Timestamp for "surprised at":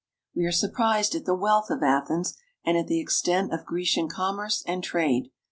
0.51-1.25